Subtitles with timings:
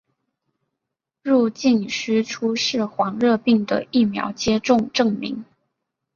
[1.21, 5.45] 入境须出示黄热病的疫苗接种证明。